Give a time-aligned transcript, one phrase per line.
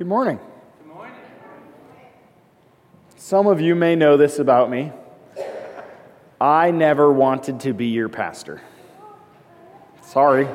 [0.00, 0.40] Good morning.
[0.78, 1.14] Good morning.
[3.16, 4.92] Some of you may know this about me.
[6.40, 8.62] I never wanted to be your pastor.
[10.00, 10.48] Sorry.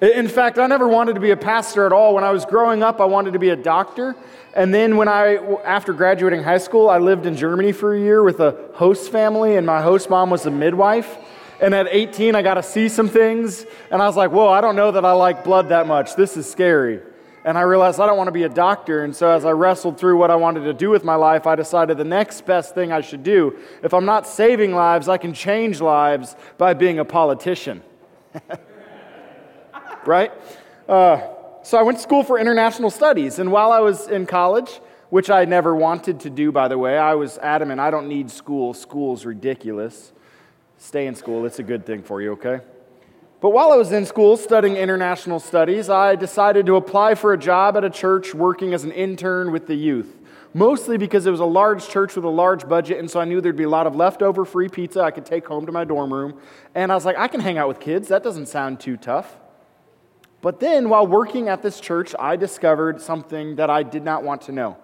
[0.00, 2.16] In fact, I never wanted to be a pastor at all.
[2.16, 4.16] When I was growing up, I wanted to be a doctor.
[4.56, 8.24] And then when I after graduating high school, I lived in Germany for a year
[8.24, 11.16] with a host family and my host mom was a midwife.
[11.60, 14.60] And at 18, I got to see some things and I was like, "Whoa, I
[14.60, 16.16] don't know that I like blood that much.
[16.16, 17.02] This is scary."
[17.44, 19.04] And I realized I don't want to be a doctor.
[19.04, 21.56] And so, as I wrestled through what I wanted to do with my life, I
[21.56, 25.34] decided the next best thing I should do, if I'm not saving lives, I can
[25.34, 27.82] change lives by being a politician.
[30.06, 30.32] right?
[30.88, 31.20] Uh,
[31.64, 33.40] so, I went to school for international studies.
[33.40, 34.80] And while I was in college,
[35.10, 38.30] which I never wanted to do, by the way, I was adamant I don't need
[38.30, 38.72] school.
[38.72, 40.12] School's ridiculous.
[40.78, 42.60] Stay in school, it's a good thing for you, okay?
[43.42, 47.36] But while I was in school studying international studies, I decided to apply for a
[47.36, 50.20] job at a church working as an intern with the youth.
[50.54, 53.40] Mostly because it was a large church with a large budget, and so I knew
[53.40, 56.14] there'd be a lot of leftover free pizza I could take home to my dorm
[56.14, 56.38] room.
[56.76, 58.06] And I was like, I can hang out with kids.
[58.08, 59.36] That doesn't sound too tough.
[60.40, 64.42] But then, while working at this church, I discovered something that I did not want
[64.42, 64.76] to know.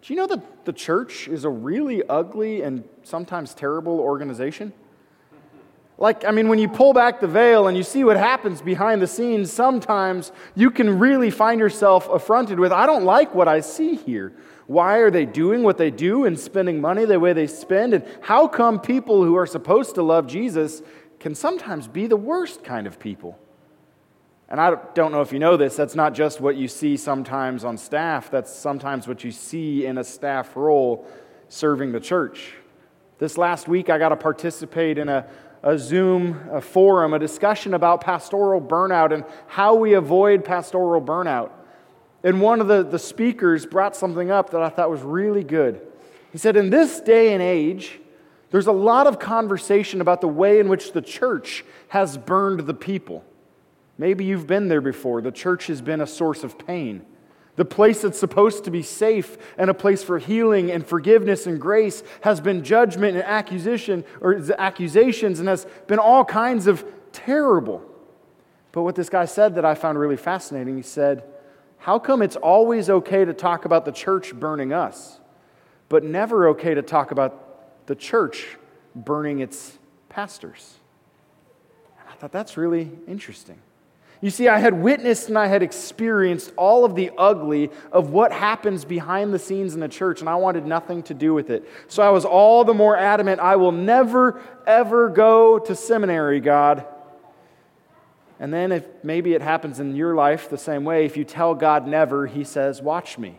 [0.00, 4.72] Do you know that the church is a really ugly and sometimes terrible organization?
[5.96, 9.00] Like, I mean, when you pull back the veil and you see what happens behind
[9.00, 13.60] the scenes, sometimes you can really find yourself affronted with, I don't like what I
[13.60, 14.32] see here.
[14.66, 17.94] Why are they doing what they do and spending money the way they spend?
[17.94, 20.82] And how come people who are supposed to love Jesus
[21.20, 23.38] can sometimes be the worst kind of people?
[24.48, 27.64] And I don't know if you know this, that's not just what you see sometimes
[27.64, 31.06] on staff, that's sometimes what you see in a staff role
[31.48, 32.54] serving the church.
[33.18, 35.26] This last week, I got to participate in a
[35.64, 41.50] a Zoom a forum, a discussion about pastoral burnout and how we avoid pastoral burnout.
[42.22, 45.80] And one of the, the speakers brought something up that I thought was really good.
[46.32, 47.98] He said, In this day and age,
[48.50, 52.74] there's a lot of conversation about the way in which the church has burned the
[52.74, 53.24] people.
[53.96, 55.22] Maybe you've been there before.
[55.22, 57.06] The church has been a source of pain.
[57.56, 61.60] The place that's supposed to be safe and a place for healing and forgiveness and
[61.60, 67.82] grace has been judgment and accusation or accusations and has been all kinds of terrible.
[68.72, 71.22] But what this guy said that I found really fascinating, he said,
[71.78, 75.20] How come it's always okay to talk about the church burning us,
[75.88, 78.58] but never okay to talk about the church
[78.96, 79.78] burning its
[80.08, 80.74] pastors?
[82.00, 83.60] And I thought that's really interesting.
[84.24, 88.32] You see, I had witnessed and I had experienced all of the ugly of what
[88.32, 91.68] happens behind the scenes in the church, and I wanted nothing to do with it.
[91.88, 96.86] So I was all the more adamant I will never, ever go to seminary, God.
[98.40, 101.54] And then, if maybe it happens in your life the same way, if you tell
[101.54, 103.36] God never, He says, Watch me.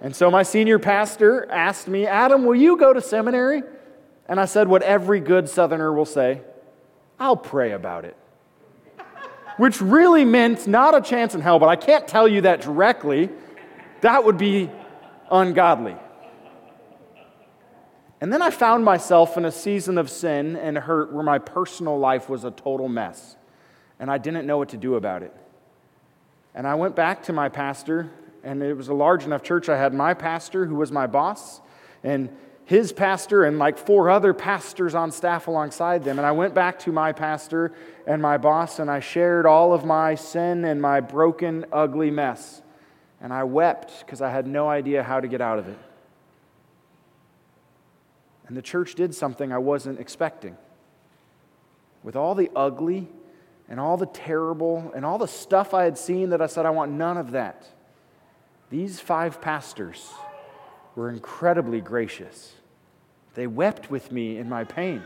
[0.00, 3.64] And so my senior pastor asked me, Adam, will you go to seminary?
[4.28, 6.42] And I said, What every good Southerner will say
[7.18, 8.16] I'll pray about it
[9.56, 13.30] which really meant not a chance in hell, but I can't tell you that directly.
[14.00, 14.70] That would be
[15.30, 15.96] ungodly.
[18.20, 21.98] And then I found myself in a season of sin and hurt where my personal
[21.98, 23.36] life was a total mess,
[24.00, 25.34] and I didn't know what to do about it.
[26.54, 28.10] And I went back to my pastor,
[28.42, 29.68] and it was a large enough church.
[29.68, 31.60] I had my pastor, who was my boss,
[32.02, 32.34] and
[32.66, 36.18] his pastor and like four other pastors on staff alongside them.
[36.18, 37.72] And I went back to my pastor
[38.06, 42.62] and my boss and I shared all of my sin and my broken, ugly mess.
[43.20, 45.78] And I wept because I had no idea how to get out of it.
[48.46, 50.56] And the church did something I wasn't expecting.
[52.02, 53.08] With all the ugly
[53.68, 56.70] and all the terrible and all the stuff I had seen that I said, I
[56.70, 57.66] want none of that.
[58.70, 60.10] These five pastors
[60.94, 62.54] were incredibly gracious.
[63.34, 65.02] They wept with me in my pain.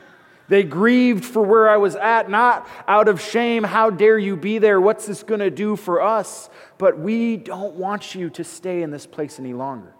[0.48, 4.58] They grieved for where I was at, not out of shame, how dare you be
[4.58, 4.80] there?
[4.80, 6.48] What's this going to do for us?
[6.78, 9.92] But we don't want you to stay in this place any longer.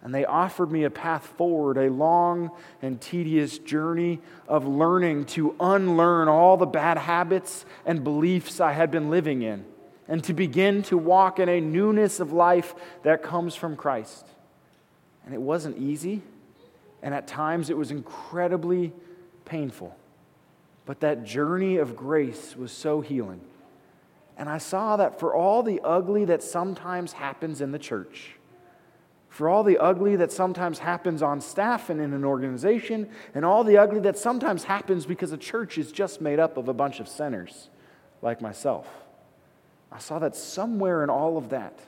[0.00, 2.50] And they offered me a path forward, a long
[2.80, 8.90] and tedious journey of learning to unlearn all the bad habits and beliefs I had
[8.90, 9.64] been living in,
[10.08, 12.74] and to begin to walk in a newness of life
[13.04, 14.26] that comes from Christ.
[15.24, 16.22] And it wasn't easy,
[17.02, 18.92] and at times it was incredibly
[19.44, 19.96] painful.
[20.84, 23.40] But that journey of grace was so healing.
[24.36, 28.32] And I saw that for all the ugly that sometimes happens in the church,
[29.28, 33.62] for all the ugly that sometimes happens on staff and in an organization, and all
[33.62, 36.98] the ugly that sometimes happens because a church is just made up of a bunch
[36.98, 37.68] of sinners
[38.20, 38.88] like myself,
[39.90, 41.78] I saw that somewhere in all of that,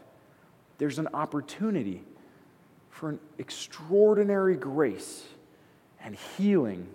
[0.78, 2.02] there's an opportunity
[2.94, 5.24] for an extraordinary grace
[6.00, 6.86] and healing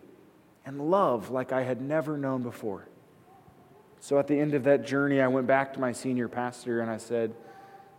[0.65, 2.87] and love like I had never known before.
[3.99, 6.89] So at the end of that journey, I went back to my senior pastor and
[6.89, 7.35] I said,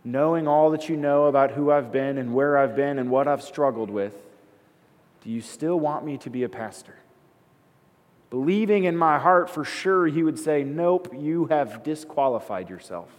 [0.03, 3.27] Knowing all that you know about who I've been and where I've been and what
[3.27, 4.15] I've struggled with,
[5.23, 6.95] do you still want me to be a pastor?
[8.31, 13.11] Believing in my heart for sure, he would say, Nope, you have disqualified yourself.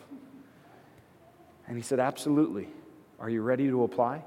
[1.68, 2.66] And he said, Absolutely.
[3.20, 4.24] Are you ready to apply?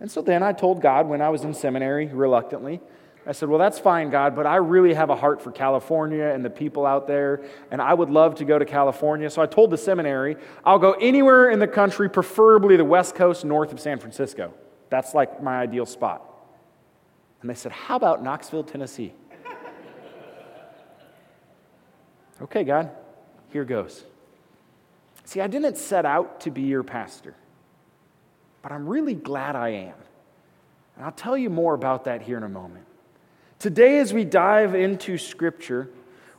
[0.00, 2.80] And so then I told God when I was in seminary, reluctantly,
[3.26, 6.44] I said, Well, that's fine, God, but I really have a heart for California and
[6.44, 9.28] the people out there, and I would love to go to California.
[9.30, 13.44] So I told the seminary, I'll go anywhere in the country, preferably the West Coast
[13.44, 14.54] north of San Francisco.
[14.90, 16.22] That's like my ideal spot.
[17.40, 19.12] And they said, How about Knoxville, Tennessee?
[22.42, 22.90] okay, God,
[23.50, 24.04] here goes.
[25.24, 27.34] See, I didn't set out to be your pastor,
[28.66, 29.94] but I'm really glad I am.
[30.96, 32.84] And I'll tell you more about that here in a moment.
[33.60, 35.88] Today, as we dive into Scripture,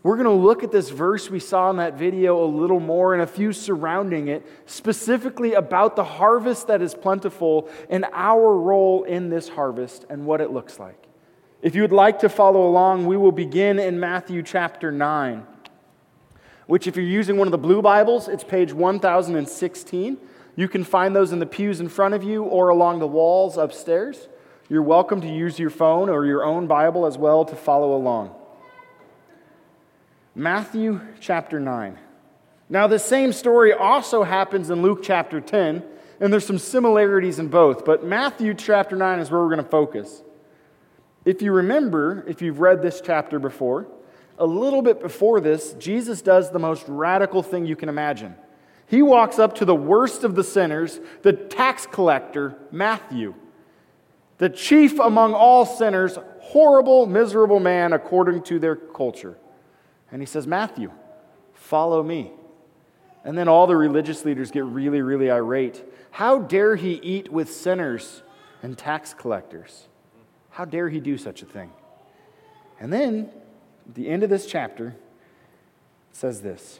[0.04, 3.14] we're going to look at this verse we saw in that video a little more
[3.14, 9.06] and a few surrounding it, specifically about the harvest that is plentiful and our role
[9.06, 11.02] in this harvest and what it looks like.
[11.62, 15.48] If you would like to follow along, we will begin in Matthew chapter 9,
[16.66, 20.18] which, if you're using one of the blue Bibles, it's page 1016.
[20.58, 23.58] You can find those in the pews in front of you or along the walls
[23.58, 24.28] upstairs.
[24.68, 28.36] You're welcome to use your phone or your own Bible as well to follow along.
[30.34, 32.00] Matthew chapter 9.
[32.70, 35.84] Now, the same story also happens in Luke chapter 10,
[36.20, 39.70] and there's some similarities in both, but Matthew chapter 9 is where we're going to
[39.70, 40.24] focus.
[41.24, 43.88] If you remember, if you've read this chapter before,
[44.40, 48.36] a little bit before this, Jesus does the most radical thing you can imagine.
[48.88, 53.36] He walks up to the worst of the sinners, the tax collector, Matthew
[54.38, 59.38] the chief among all sinners, horrible, miserable man according to their culture.
[60.12, 60.92] And he says, Matthew,
[61.54, 62.32] follow me.
[63.24, 65.84] And then all the religious leaders get really, really irate.
[66.12, 68.22] How dare he eat with sinners
[68.64, 69.88] and tax collectors?
[70.52, 71.72] How dare he do such a thing?
[72.80, 73.30] And then,
[73.90, 74.96] at the end of this chapter,
[76.12, 76.80] says this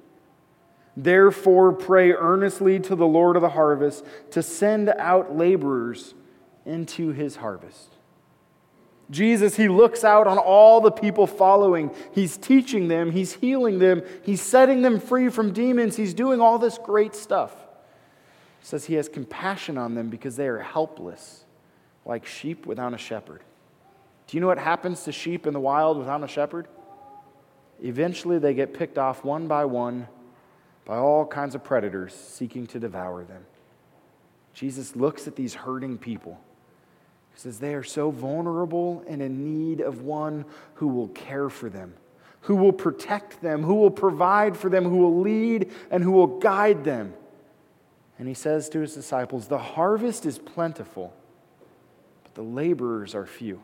[0.95, 6.13] Therefore, pray earnestly to the Lord of the harvest to send out laborers
[6.65, 7.89] into his harvest.
[9.09, 11.91] Jesus, he looks out on all the people following.
[12.13, 16.57] He's teaching them, he's healing them, he's setting them free from demons, he's doing all
[16.57, 17.53] this great stuff.
[18.61, 21.43] He says he has compassion on them because they are helpless,
[22.05, 23.41] like sheep without a shepherd.
[24.27, 26.67] Do you know what happens to sheep in the wild without a shepherd?
[27.83, 30.07] Eventually, they get picked off one by one
[30.85, 33.45] by all kinds of predators seeking to devour them.
[34.53, 36.39] Jesus looks at these hurting people.
[37.33, 41.69] He says, They are so vulnerable and in need of one who will care for
[41.69, 41.93] them,
[42.41, 46.39] who will protect them, who will provide for them, who will lead and who will
[46.39, 47.13] guide them.
[48.19, 51.13] And he says to his disciples, The harvest is plentiful,
[52.23, 53.61] but the laborers are few.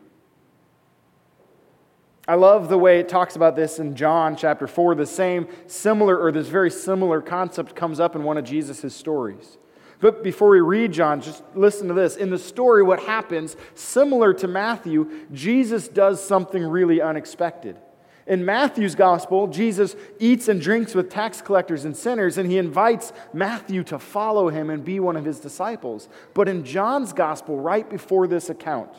[2.28, 4.94] I love the way it talks about this in John chapter 4.
[4.94, 9.56] The same similar, or this very similar concept comes up in one of Jesus' stories.
[9.98, 12.16] But before we read John, just listen to this.
[12.16, 17.78] In the story, what happens, similar to Matthew, Jesus does something really unexpected.
[18.26, 23.14] In Matthew's gospel, Jesus eats and drinks with tax collectors and sinners, and he invites
[23.32, 26.10] Matthew to follow him and be one of his disciples.
[26.34, 28.90] But in John's gospel, right before this account,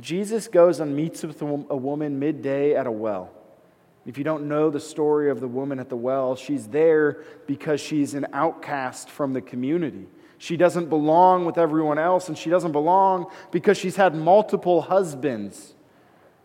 [0.00, 3.30] Jesus goes and meets with a woman midday at a well.
[4.06, 7.80] If you don't know the story of the woman at the well, she's there because
[7.80, 10.06] she's an outcast from the community.
[10.38, 15.74] She doesn't belong with everyone else, and she doesn't belong because she's had multiple husbands.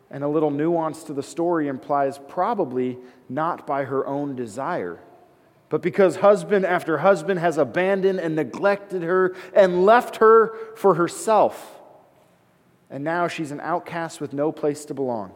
[0.10, 2.98] And a little nuance to the story implies probably
[3.30, 5.00] not by her own desire,
[5.70, 11.83] but because husband after husband has abandoned and neglected her and left her for herself
[12.94, 15.36] and now she's an outcast with no place to belong.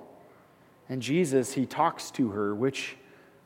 [0.87, 2.95] And Jesus, he talks to her, which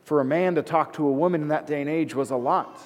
[0.04, 2.36] for a man to talk to a woman in that day and age was a
[2.36, 2.78] lot.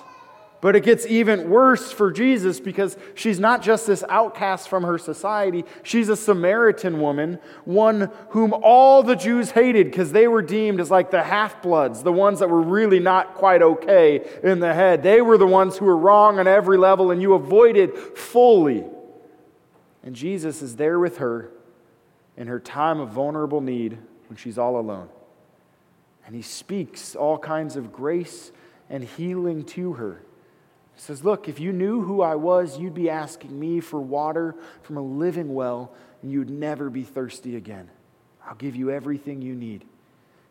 [0.61, 4.99] But it gets even worse for Jesus because she's not just this outcast from her
[4.99, 10.79] society, she's a Samaritan woman, one whom all the Jews hated because they were deemed
[10.79, 14.75] as like the half bloods, the ones that were really not quite okay in the
[14.75, 15.01] head.
[15.01, 18.85] They were the ones who were wrong on every level, and you avoided fully.
[20.05, 21.49] And Jesus is there with her
[22.37, 23.97] in her time of vulnerable need
[24.29, 25.09] when she's all alone.
[26.25, 28.51] And he speaks all kinds of grace
[28.89, 30.21] and healing to her.
[30.95, 34.55] He says, Look, if you knew who I was, you'd be asking me for water
[34.83, 37.89] from a living well, and you'd never be thirsty again.
[38.45, 39.85] I'll give you everything you need.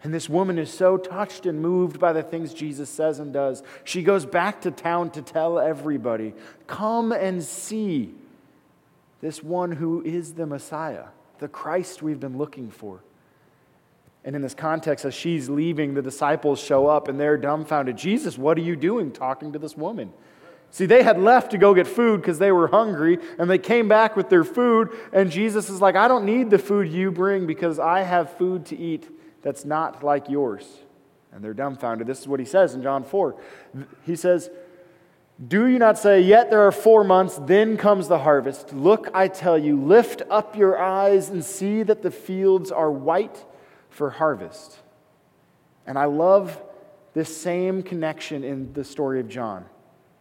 [0.03, 3.63] And this woman is so touched and moved by the things Jesus says and does.
[3.85, 6.35] She goes back to town to tell everybody
[6.67, 8.15] come and see
[9.25, 11.05] this one who is the Messiah,
[11.39, 13.01] the Christ we've been looking for.
[14.23, 17.97] And in this context, as she's leaving, the disciples show up and they're dumbfounded.
[17.97, 20.13] Jesus, what are you doing talking to this woman?
[20.71, 23.89] See, they had left to go get food because they were hungry, and they came
[23.89, 27.47] back with their food, and Jesus is like, I don't need the food you bring
[27.47, 29.09] because I have food to eat
[29.41, 30.67] that's not like yours.
[31.33, 32.07] And they're dumbfounded.
[32.07, 33.41] This is what he says in John 4.
[34.05, 34.51] He says,
[35.43, 38.73] Do you not say, Yet there are four months, then comes the harvest?
[38.73, 43.45] Look, I tell you, lift up your eyes and see that the fields are white
[43.91, 44.79] for harvest.
[45.87, 46.63] And I love
[47.15, 49.67] this same connection in the story of John.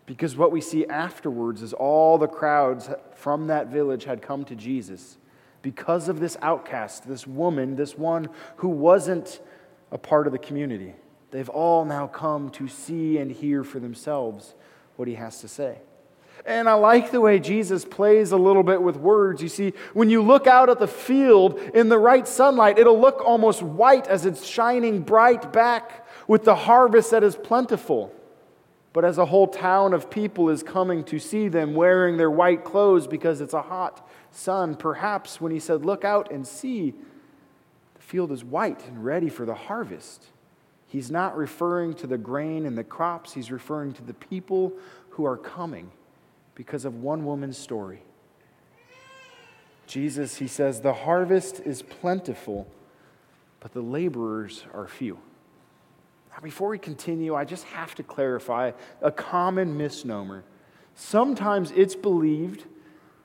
[0.05, 4.55] Because what we see afterwards is all the crowds from that village had come to
[4.55, 5.17] Jesus
[5.61, 8.27] because of this outcast, this woman, this one
[8.57, 9.41] who wasn't
[9.91, 10.93] a part of the community.
[11.31, 14.55] They've all now come to see and hear for themselves
[14.95, 15.77] what he has to say.
[16.45, 19.41] And I like the way Jesus plays a little bit with words.
[19.41, 23.21] You see, when you look out at the field in the right sunlight, it'll look
[23.21, 28.13] almost white as it's shining bright back with the harvest that is plentiful
[28.93, 32.63] but as a whole town of people is coming to see them wearing their white
[32.63, 36.93] clothes because it's a hot sun, perhaps when he said, Look out and see,
[37.95, 40.27] the field is white and ready for the harvest.
[40.93, 44.73] He's not referring to the grain and the crops, he's referring to the people
[45.09, 45.89] who are coming
[46.53, 48.03] because of one woman's story.
[49.87, 52.67] Jesus, he says, the harvest is plentiful,
[53.59, 55.17] but the laborers are few.
[56.31, 60.43] Now, before we continue, I just have to clarify a common misnomer.
[60.93, 62.65] Sometimes it's believed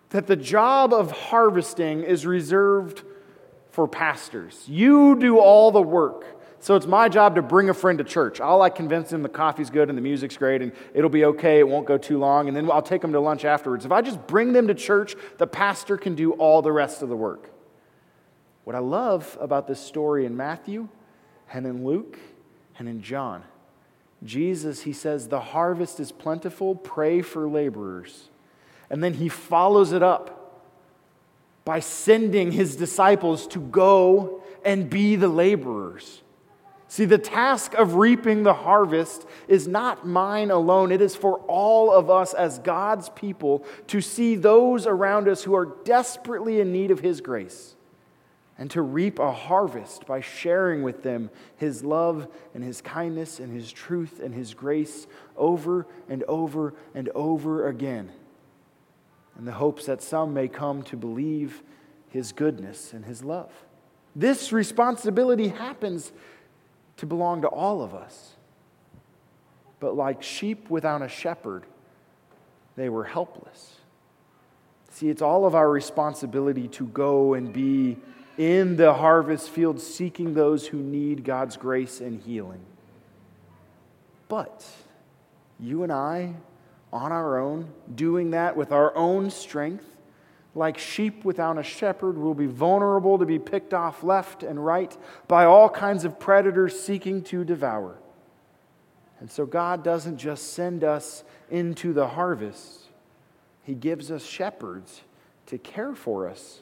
[0.09, 3.03] that the job of harvesting is reserved
[3.73, 4.65] for pastors.
[4.67, 6.38] You do all the work.
[6.61, 8.41] So it's my job to bring a friend to church.
[8.41, 11.61] I'll like convince them the coffee's good and the music's great and it'll be okay,
[11.61, 13.85] it won't go too long, and then I'll take them to lunch afterwards.
[13.85, 17.09] If I just bring them to church, the pastor can do all the rest of
[17.09, 17.51] the work.
[18.65, 20.89] What I love about this story in Matthew
[21.53, 22.19] and in Luke
[22.79, 23.45] and in John.
[24.25, 28.31] Jesus, he says, the harvest is plentiful, pray for laborers.
[28.91, 30.65] And then he follows it up
[31.65, 36.23] by sending his disciples to go and be the laborers.
[36.91, 40.91] See, the task of reaping the harvest is not mine alone.
[40.91, 45.55] It is for all of us as God's people to see those around us who
[45.55, 47.75] are desperately in need of his grace
[48.57, 53.53] and to reap a harvest by sharing with them his love and his kindness and
[53.53, 58.11] his truth and his grace over and over and over again,
[59.39, 61.63] in the hopes that some may come to believe
[62.09, 63.53] his goodness and his love.
[64.17, 66.13] This responsibility happens
[66.99, 68.35] to belong to all of us.
[69.81, 71.65] But like sheep without a shepherd,
[72.77, 73.77] they were helpless.
[74.91, 77.97] See, it's all of our responsibility to go and be
[78.37, 82.61] in the harvest field seeking those who need God's grace and healing.
[84.29, 84.65] But
[85.59, 86.35] you and I,
[86.93, 89.85] on our own, doing that with our own strength,
[90.59, 94.97] like sheep without a shepherd, will be vulnerable to be picked off left and right
[95.27, 97.97] by all kinds of predators seeking to devour.
[99.21, 102.85] And so God doesn't just send us into the harvest,
[103.63, 105.03] He gives us shepherds
[105.47, 106.61] to care for us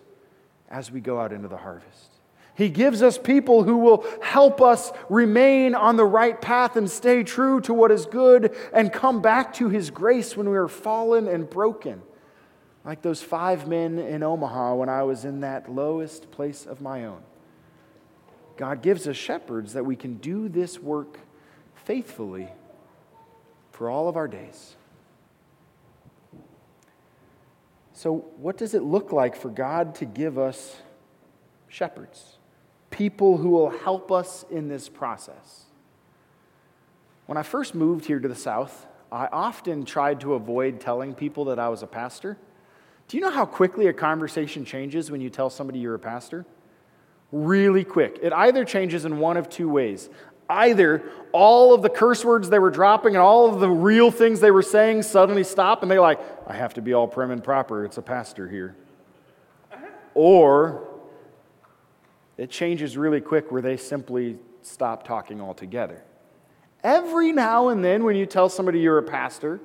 [0.69, 2.11] as we go out into the harvest.
[2.55, 7.23] He gives us people who will help us remain on the right path and stay
[7.23, 11.29] true to what is good and come back to His grace when we are fallen
[11.29, 12.01] and broken.
[12.87, 17.05] Like those five men in Omaha when I was in that lowest place of my
[17.05, 17.21] own.
[18.57, 21.19] God gives us shepherds that we can do this work
[21.75, 22.49] faithfully
[23.73, 24.77] for all of our days.
[27.93, 30.77] So, what does it look like for God to give us
[31.67, 32.37] shepherds?
[32.91, 35.65] People who will help us in this process.
[37.27, 41.47] When I first moved here to the South, I often tried to avoid telling people
[41.47, 42.37] that I was a pastor.
[43.09, 46.45] Do you know how quickly a conversation changes when you tell somebody you're a pastor?
[47.31, 48.19] Really quick.
[48.23, 50.09] It either changes in one of two ways.
[50.49, 54.41] Either all of the curse words they were dropping and all of the real things
[54.41, 57.43] they were saying suddenly stop and they're like, I have to be all prim and
[57.43, 57.85] proper.
[57.85, 58.77] It's a pastor here.
[60.15, 60.89] Or
[62.39, 66.03] it changes really quick where they simply stop talking altogether.
[66.83, 69.61] Every now and then, when you tell somebody you're a pastor,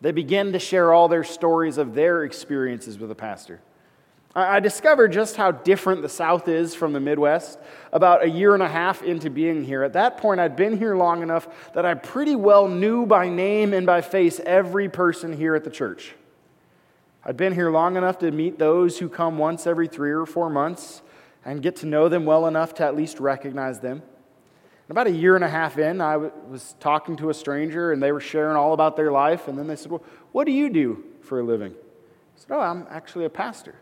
[0.00, 3.60] they begin to share all their stories of their experiences with a pastor.
[4.32, 7.58] I discovered just how different the South is from the Midwest
[7.92, 9.82] about a year and a half into being here.
[9.82, 13.72] At that point, I'd been here long enough that I pretty well knew by name
[13.74, 16.14] and by face every person here at the church.
[17.24, 20.48] I'd been here long enough to meet those who come once every three or four
[20.48, 21.02] months
[21.44, 24.02] and get to know them well enough to at least recognize them.
[24.90, 28.10] About a year and a half in, I was talking to a stranger and they
[28.10, 29.46] were sharing all about their life.
[29.46, 31.72] And then they said, Well, what do you do for a living?
[31.72, 33.76] I said, Oh, I'm actually a pastor.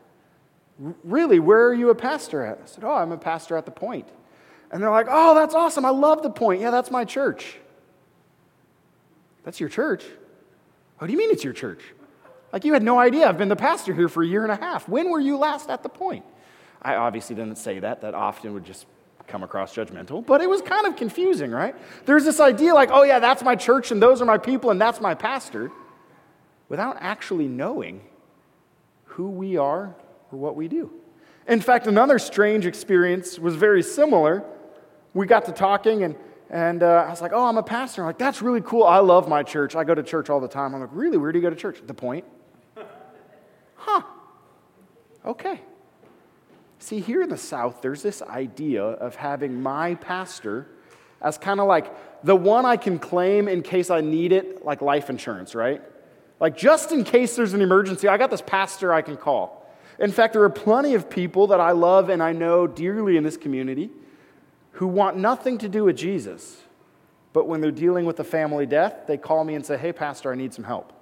[0.78, 1.38] Really?
[1.38, 2.60] Where are you a pastor at?
[2.62, 4.06] I said, Oh, I'm a pastor at the point.
[4.70, 5.86] And they're like, Oh, that's awesome.
[5.86, 6.60] I love the point.
[6.60, 7.56] Yeah, that's my church.
[9.44, 10.04] That's your church?
[10.98, 11.80] What do you mean it's your church?
[12.52, 13.26] Like you had no idea.
[13.26, 14.86] I've been the pastor here for a year and a half.
[14.86, 16.26] When were you last at the point?
[16.82, 18.02] I obviously didn't say that.
[18.02, 18.84] That often would just
[19.28, 21.74] come across judgmental, but it was kind of confusing, right?
[22.06, 24.80] There's this idea like, oh, yeah, that's my church and those are my people and
[24.80, 25.70] that's my pastor,
[26.68, 28.00] without actually knowing
[29.04, 29.94] who we are
[30.32, 30.90] or what we do.
[31.46, 34.44] In fact, another strange experience was very similar.
[35.14, 36.16] We got to talking and
[36.50, 38.00] and uh, I was like, oh, I'm a pastor.
[38.02, 38.84] I'm like, that's really cool.
[38.84, 39.76] I love my church.
[39.76, 40.74] I go to church all the time.
[40.74, 41.18] I'm like, really?
[41.18, 41.82] Where do you go to church?
[41.86, 42.24] The point.
[43.74, 44.02] Huh.
[45.26, 45.60] Okay.
[46.78, 50.68] See, here in the South, there's this idea of having my pastor
[51.20, 51.92] as kind of like
[52.22, 55.82] the one I can claim in case I need it, like life insurance, right?
[56.40, 59.66] Like, just in case there's an emergency, I got this pastor I can call.
[59.98, 63.24] In fact, there are plenty of people that I love and I know dearly in
[63.24, 63.90] this community
[64.72, 66.62] who want nothing to do with Jesus.
[67.32, 70.32] But when they're dealing with a family death, they call me and say, Hey, Pastor,
[70.32, 70.92] I need some help.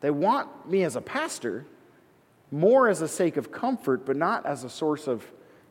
[0.00, 1.64] They want me as a pastor
[2.50, 5.24] more as a sake of comfort, but not as a source of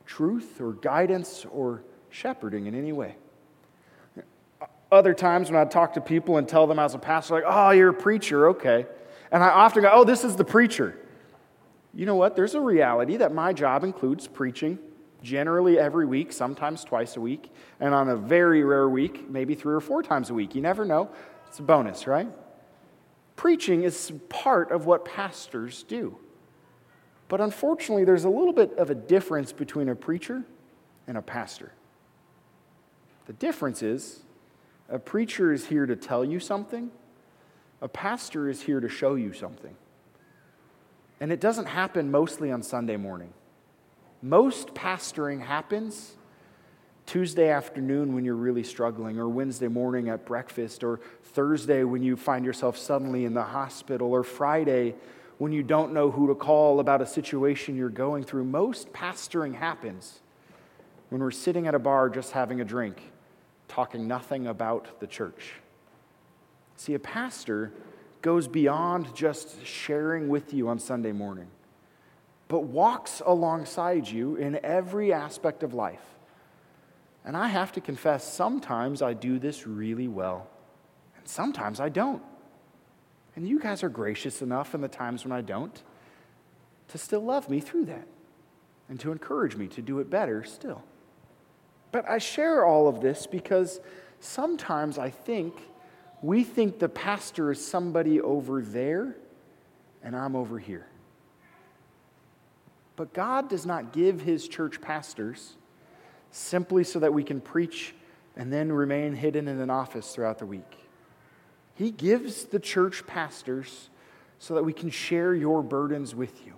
[0.05, 3.15] truth or guidance or shepherding in any way.
[4.91, 7.71] Other times when I talk to people and tell them as a pastor, like, oh,
[7.71, 8.85] you're a preacher, okay.
[9.31, 10.97] And I often go, oh, this is the preacher.
[11.93, 12.35] You know what?
[12.35, 14.77] There's a reality that my job includes preaching
[15.23, 19.73] generally every week, sometimes twice a week, and on a very rare week, maybe three
[19.73, 20.53] or four times a week.
[20.53, 21.09] You never know.
[21.47, 22.27] It's a bonus, right?
[23.35, 26.17] Preaching is part of what pastors do.
[27.27, 30.43] But unfortunately, there's a little bit of a difference between a preacher
[31.07, 31.71] and a pastor.
[33.25, 34.21] The difference is
[34.89, 36.91] a preacher is here to tell you something,
[37.81, 39.75] a pastor is here to show you something.
[41.19, 43.33] And it doesn't happen mostly on Sunday morning.
[44.21, 46.15] Most pastoring happens
[47.05, 52.15] Tuesday afternoon when you're really struggling, or Wednesday morning at breakfast, or Thursday when you
[52.15, 54.95] find yourself suddenly in the hospital, or Friday
[55.38, 58.45] when you don't know who to call about a situation you're going through.
[58.45, 60.19] Most pastoring happens
[61.10, 63.12] when we're sitting at a bar just having a drink,
[63.67, 65.54] talking nothing about the church.
[66.78, 67.71] See, a pastor
[68.21, 71.48] goes beyond just sharing with you on Sunday morning,
[72.48, 76.02] but walks alongside you in every aspect of life.
[77.24, 80.48] And I have to confess, sometimes I do this really well,
[81.17, 82.21] and sometimes I don't.
[83.36, 85.82] And you guys are gracious enough in the times when I don't
[86.89, 88.08] to still love me through that
[88.89, 90.84] and to encourage me to do it better still.
[91.91, 93.80] But I share all of this because
[94.19, 95.56] sometimes I think
[96.21, 99.15] we think the pastor is somebody over there
[100.04, 100.88] and I'm over here.
[102.95, 105.56] But God does not give his church pastors
[106.32, 107.93] simply so that we can preach
[108.38, 110.85] and then remain hidden in an office throughout the week.
[111.75, 113.89] He gives the church pastors
[114.39, 116.53] so that we can share your burdens with you.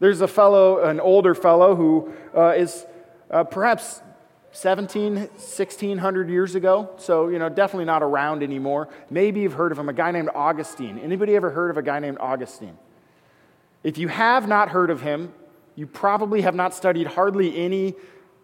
[0.00, 2.86] There's a fellow, an older fellow, who uh, is
[3.30, 4.00] uh, perhaps
[4.52, 8.88] 17, 1600 years ago, so, you know, definitely not around anymore.
[9.10, 10.98] Maybe you've heard of him, a guy named Augustine.
[10.98, 12.78] Anybody ever heard of a guy named Augustine?
[13.82, 15.32] If you have not heard of him,
[15.74, 17.94] you probably have not studied hardly any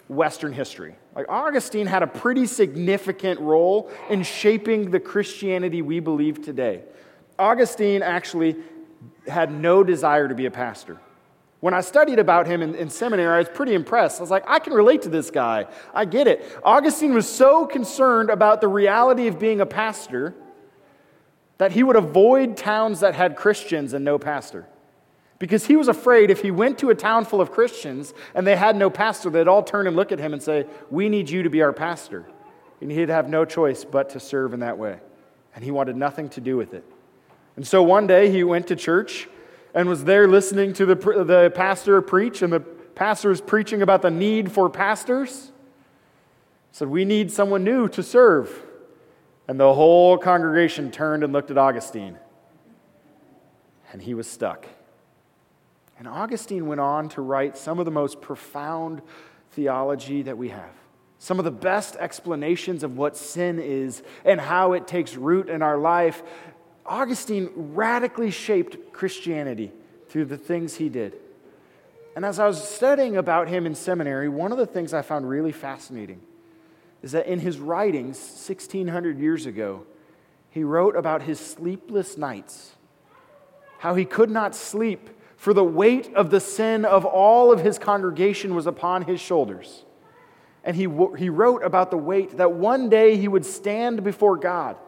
[0.09, 0.97] Western history.
[1.15, 6.83] Like Augustine had a pretty significant role in shaping the Christianity we believe today.
[7.39, 8.57] Augustine actually
[9.27, 11.01] had no desire to be a pastor.
[11.61, 14.21] When I studied about him in, in, seminary, I was pretty impressed.
[14.21, 15.67] I was like, I can relate to this guy.
[15.95, 16.45] I get it.
[16.63, 20.35] Augustine was so concerned about the reality of being a pastor
[21.57, 24.67] that he would avoid towns that had Christians and no pastor.
[25.45, 28.57] Because he was afraid if he went to a town full of Christians and they
[28.57, 31.43] had no pastor, they'd all turn and look at him and say, We need you
[31.43, 32.25] to be our pastor.
[32.81, 35.01] And he'd have no choice but to serve in that way.
[35.55, 36.83] And he wanted nothing to do with it.
[37.57, 39.29] And so one day he went to church
[39.75, 44.01] and was there listening to the, the pastor preach, and the pastor was preaching about
[44.01, 45.53] the need for pastors.
[46.71, 48.63] He Said, We need someone new to serve.
[49.47, 52.17] And the whole congregation turned and looked at Augustine.
[53.93, 54.67] And he was stuck.
[55.99, 59.03] And Augustine went on to write some of the most profound
[59.53, 60.73] theology that we have.
[61.19, 65.63] Some of the best explanations of what sin is and how it takes root in
[65.63, 66.23] our life
[66.87, 69.73] Augustine radically shaped Christianity
[70.09, 71.15] through the things he did.
[72.15, 75.29] And as I was studying about him in seminary, one of the things I found
[75.29, 76.21] really fascinating
[77.03, 79.85] is that in his writings 1600 years ago,
[80.51, 82.73] he wrote about his sleepless nights,
[83.79, 85.11] how he could not sleep
[85.45, 89.85] for the weight of the sin of all of his congregation was upon his shoulders.
[90.65, 94.79] And he, he wrote about the weight that one day he would stand before God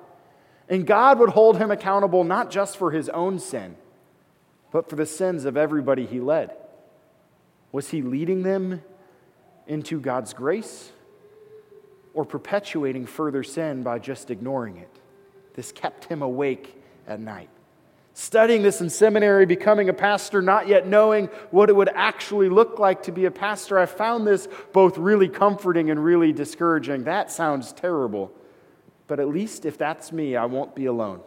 [0.66, 3.76] and God would hold him accountable not just for his own sin,
[4.70, 6.56] but for the sins of everybody he led.
[7.70, 8.80] Was he leading them
[9.66, 10.90] into God's grace
[12.14, 15.00] or perpetuating further sin by just ignoring it?
[15.52, 17.50] This kept him awake at night.
[18.18, 22.78] Studying this in seminary, becoming a pastor, not yet knowing what it would actually look
[22.78, 27.04] like to be a pastor, I found this both really comforting and really discouraging.
[27.04, 28.32] That sounds terrible
[29.06, 31.20] but at least if that's me, I won't be alone.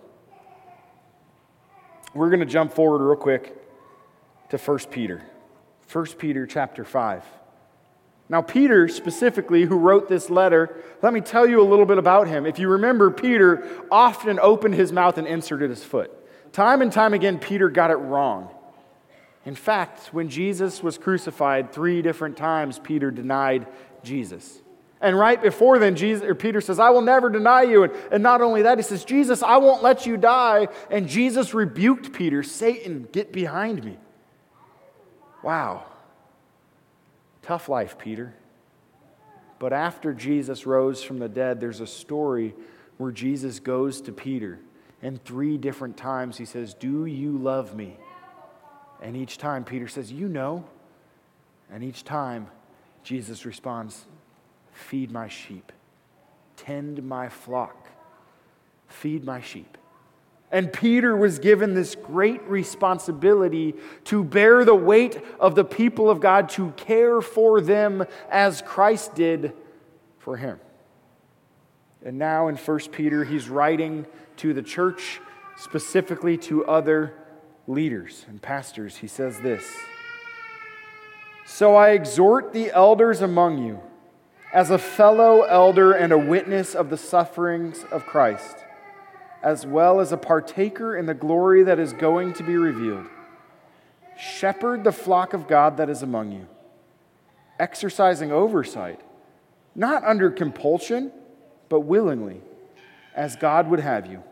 [2.13, 3.55] We're going to jump forward real quick
[4.49, 5.23] to 1 Peter.
[5.91, 7.23] 1 Peter chapter 5.
[8.31, 12.27] Now, Peter specifically, who wrote this letter, let me tell you a little bit about
[12.27, 12.45] him.
[12.45, 16.11] If you remember, Peter often opened his mouth and inserted his foot.
[16.51, 18.49] Time and time again, Peter got it wrong.
[19.45, 23.67] In fact, when Jesus was crucified three different times, Peter denied
[24.03, 24.61] Jesus.
[25.01, 27.83] And right before then, Jesus, Peter says, I will never deny you.
[27.83, 30.67] And, and not only that, he says, Jesus, I won't let you die.
[30.91, 33.97] And Jesus rebuked Peter, Satan, get behind me.
[35.41, 35.85] Wow.
[37.41, 38.33] Tough life, Peter.
[39.57, 42.53] But after Jesus rose from the dead, there's a story
[42.97, 44.59] where Jesus goes to Peter.
[45.01, 47.97] And three different times he says, Do you love me?
[49.01, 50.65] And each time Peter says, You know.
[51.71, 52.47] And each time
[53.03, 54.05] Jesus responds,
[54.73, 55.71] Feed my sheep,
[56.57, 57.87] tend my flock,
[58.87, 59.77] feed my sheep.
[60.51, 66.19] And Peter was given this great responsibility to bear the weight of the people of
[66.19, 69.53] God, to care for them as Christ did
[70.17, 70.59] for him.
[72.03, 74.07] And now in 1 Peter, he's writing
[74.39, 75.21] to the church,
[75.57, 77.13] specifically to other
[77.67, 78.97] leaders and pastors.
[78.97, 79.63] He says this
[81.45, 83.81] So I exhort the elders among you
[84.51, 88.57] as a fellow elder and a witness of the sufferings of Christ,
[89.43, 93.05] as well as a partaker in the glory that is going to be revealed.
[94.17, 96.47] Shepherd the flock of God that is among you,
[97.59, 98.99] exercising oversight,
[99.75, 101.11] not under compulsion,
[101.69, 102.41] but willingly,
[103.15, 104.23] as God would have you,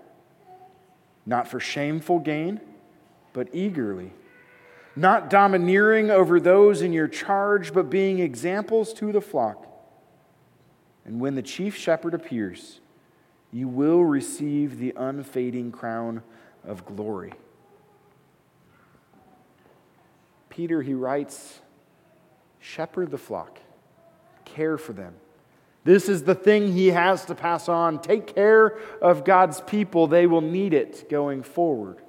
[1.28, 2.60] not for shameful gain,
[3.34, 4.13] but eagerly,
[4.96, 9.68] not domineering over those in your charge, but being examples to the flock.
[11.06, 12.80] And when the chief shepherd appears,
[13.52, 16.24] you will receive the unfading crown
[16.66, 17.34] of glory.
[20.50, 21.60] Peter, he writes,
[22.60, 23.60] shepherd the flock,
[24.46, 25.13] care for them.
[25.88, 28.02] This is the thing he has to pass on.
[28.02, 32.02] Take care of God's people, they will need it going forward.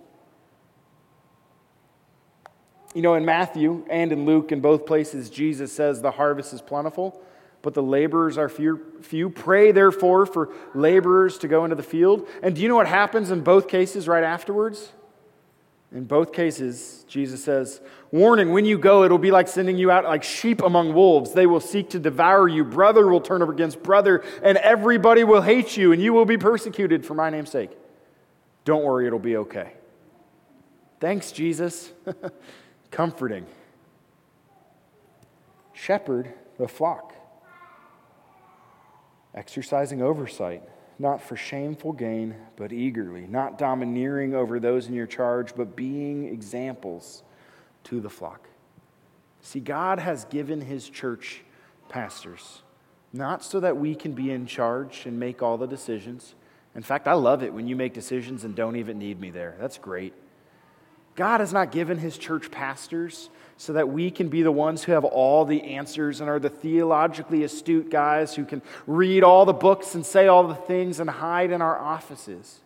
[2.93, 6.61] You know, in Matthew and in Luke, in both places, Jesus says the harvest is
[6.61, 7.23] plentiful,
[7.62, 9.31] but the laborers are few.
[9.31, 12.27] Pray, therefore, for laborers to go into the field.
[12.43, 14.93] And do you know what happens in both cases right afterwards?
[15.90, 17.81] In both cases, Jesus says,
[18.12, 21.33] Warning, when you go, it'll be like sending you out like sheep among wolves.
[21.33, 22.64] They will seek to devour you.
[22.64, 26.37] Brother will turn up against brother, and everybody will hate you, and you will be
[26.37, 27.70] persecuted for my name's sake.
[28.64, 29.72] Don't worry, it'll be okay.
[31.01, 31.92] Thanks, Jesus.
[32.90, 33.46] Comforting.
[35.72, 37.14] Shepherd the flock
[39.35, 40.62] exercising oversight,
[40.99, 46.29] not for shameful gain, but eagerly, not domineering over those in your charge, but being
[46.29, 47.23] examples
[47.85, 48.49] to the flock.
[49.41, 51.43] See, God has given his church
[51.89, 52.63] pastors,
[53.13, 56.35] not so that we can be in charge and make all the decisions.
[56.75, 59.55] In fact, I love it when you make decisions and don't even need me there.
[59.61, 60.15] That's great.
[61.15, 64.92] God has not given his church pastors so that we can be the ones who
[64.92, 69.53] have all the answers and are the theologically astute guys who can read all the
[69.53, 72.61] books and say all the things and hide in our offices.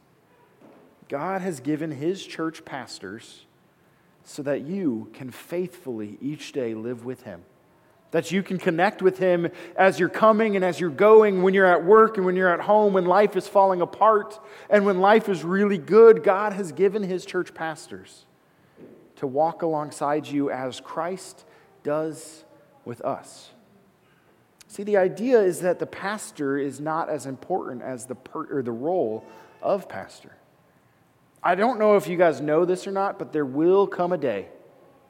[1.09, 3.46] God has given his church pastors
[4.22, 7.40] so that you can faithfully each day live with him.
[8.11, 11.64] That you can connect with him as you're coming and as you're going, when you're
[11.64, 15.31] at work and when you're at home, when life is falling apart and when life
[15.31, 16.22] is really good.
[16.22, 18.26] God has given his church pastors
[19.22, 21.44] to walk alongside you as Christ
[21.85, 22.42] does
[22.85, 23.50] with us.
[24.66, 28.62] See, the idea is that the pastor is not as important as the, per, or
[28.64, 29.24] the role
[29.62, 30.32] of pastor.
[31.40, 34.18] I don't know if you guys know this or not, but there will come a
[34.18, 34.48] day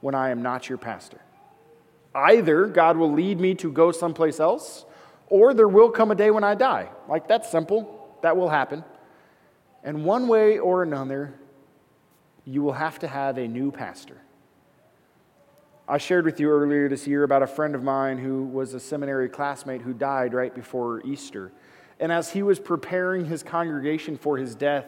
[0.03, 1.23] when I am not your pastor.
[2.15, 4.85] Either God will lead me to go someplace else,
[5.29, 6.91] or there will come a day when I die.
[7.09, 8.19] Like, that's simple.
[8.21, 8.85] That will happen.
[9.83, 11.33] And one way or another,
[12.45, 14.17] you will have to have a new pastor.
[15.89, 18.81] I shared with you earlier this year about a friend of mine who was a
[18.81, 21.53] seminary classmate who died right before Easter.
[21.99, 24.87] And as he was preparing his congregation for his death,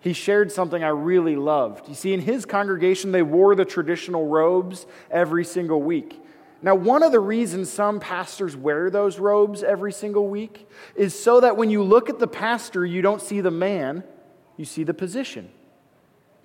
[0.00, 1.88] he shared something I really loved.
[1.88, 6.22] You see, in his congregation, they wore the traditional robes every single week.
[6.62, 11.40] Now, one of the reasons some pastors wear those robes every single week is so
[11.40, 14.02] that when you look at the pastor, you don't see the man,
[14.56, 15.50] you see the position.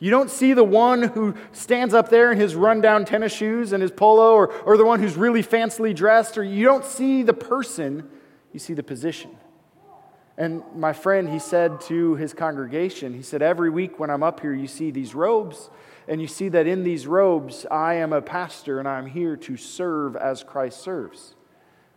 [0.03, 3.81] You don't see the one who stands up there in his rundown tennis shoes and
[3.81, 7.33] his polo, or, or the one who's really fancily dressed, or you don't see the
[7.33, 8.09] person,
[8.51, 9.31] you see the position.
[10.37, 14.41] And my friend, he said to his congregation, he said, Every week when I'm up
[14.41, 15.69] here, you see these robes,
[16.05, 19.55] and you see that in these robes, I am a pastor and I'm here to
[19.55, 21.33] serve as Christ serves.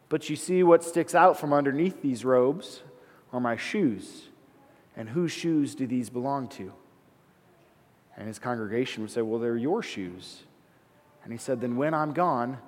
[0.09, 2.85] But you see what sticks out from underneath these robes
[3.33, 4.29] are my shoes.
[4.97, 6.73] And whose shoes do these belong to?
[8.17, 10.43] And his congregation would say, Well, they're your shoes.
[11.23, 12.59] And he said, Then when I'm gone,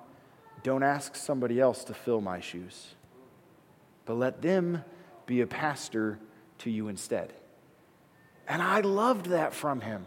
[0.63, 2.95] don't ask somebody else to fill my shoes,
[4.05, 4.85] but let them
[5.27, 6.19] be a pastor
[6.59, 7.33] to you instead.
[8.49, 10.07] And I loved that from him.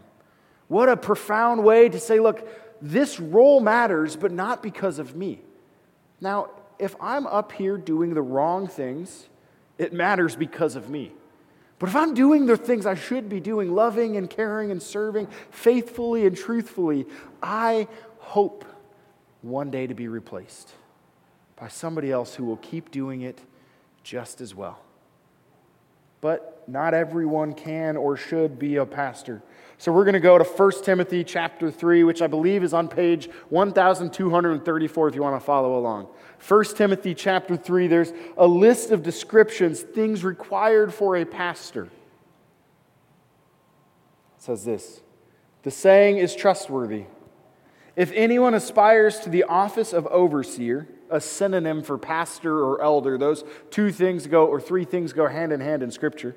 [0.68, 2.46] What a profound way to say, Look,
[2.80, 5.40] this role matters, but not because of me.
[6.20, 9.28] Now, if I'm up here doing the wrong things,
[9.78, 11.12] it matters because of me.
[11.82, 15.26] But if I'm doing the things I should be doing, loving and caring and serving
[15.50, 17.06] faithfully and truthfully,
[17.42, 17.88] I
[18.20, 18.64] hope
[19.40, 20.74] one day to be replaced
[21.56, 23.40] by somebody else who will keep doing it
[24.04, 24.78] just as well.
[26.20, 29.42] But not everyone can or should be a pastor.
[29.82, 32.86] So we're going to go to 1 Timothy chapter 3, which I believe is on
[32.86, 36.06] page 1234 if you want to follow along.
[36.46, 41.86] 1 Timothy chapter 3, there's a list of descriptions, things required for a pastor.
[41.86, 41.90] It
[44.38, 45.00] says this
[45.64, 47.06] The saying is trustworthy.
[47.96, 53.42] If anyone aspires to the office of overseer, a synonym for pastor or elder, those
[53.72, 56.36] two things go, or three things go hand in hand in Scripture.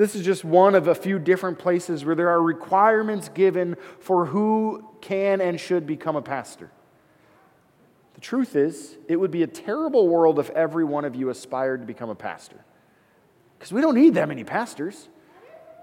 [0.00, 4.24] This is just one of a few different places where there are requirements given for
[4.24, 6.70] who can and should become a pastor.
[8.14, 11.82] The truth is, it would be a terrible world if every one of you aspired
[11.82, 12.64] to become a pastor.
[13.58, 15.10] Because we don't need that many pastors.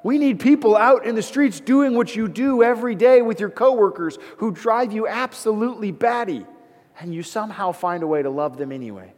[0.01, 3.51] We need people out in the streets doing what you do every day with your
[3.51, 6.43] coworkers who drive you absolutely batty,
[6.99, 9.13] and you somehow find a way to love them anyway.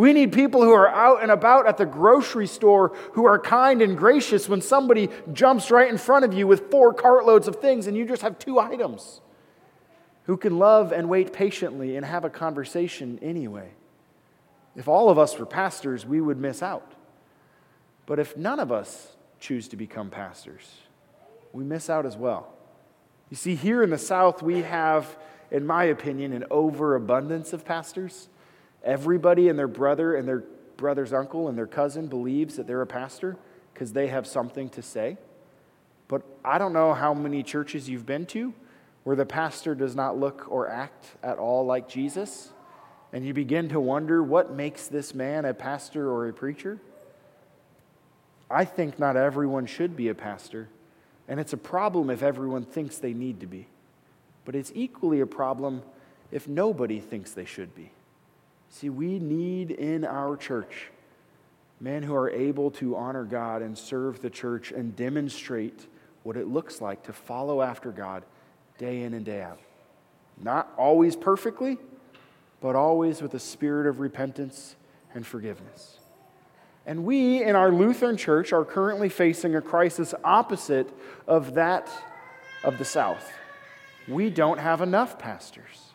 [0.00, 3.82] We need people who are out and about at the grocery store who are kind
[3.82, 7.86] and gracious when somebody jumps right in front of you with four cartloads of things
[7.86, 9.20] and you just have two items.
[10.24, 13.68] who can love and wait patiently and have a conversation anyway.
[14.74, 16.92] If all of us were pastors, we would miss out.
[18.06, 20.78] But if none of us choose to become pastors,
[21.52, 22.54] we miss out as well.
[23.28, 25.18] You see, here in the South, we have,
[25.50, 28.30] in my opinion, an overabundance of pastors.
[28.84, 30.44] Everybody and their brother and their
[30.76, 33.36] brother's uncle and their cousin believes that they're a pastor
[33.74, 35.18] because they have something to say.
[36.08, 38.52] But I don't know how many churches you've been to
[39.04, 42.52] where the pastor does not look or act at all like Jesus.
[43.12, 46.78] And you begin to wonder what makes this man a pastor or a preacher.
[48.50, 50.68] I think not everyone should be a pastor.
[51.28, 53.68] And it's a problem if everyone thinks they need to be.
[54.44, 55.82] But it's equally a problem
[56.32, 57.92] if nobody thinks they should be.
[58.70, 60.90] See, we need in our church
[61.80, 65.86] men who are able to honor God and serve the church and demonstrate
[66.22, 68.22] what it looks like to follow after God
[68.78, 69.58] day in and day out.
[70.40, 71.78] Not always perfectly,
[72.60, 74.76] but always with a spirit of repentance
[75.14, 75.98] and forgiveness.
[76.86, 80.88] And we in our Lutheran church are currently facing a crisis opposite
[81.26, 81.90] of that
[82.62, 83.32] of the South.
[84.08, 85.89] We don't have enough pastors.